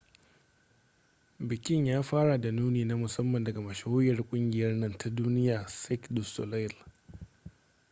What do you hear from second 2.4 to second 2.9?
nuni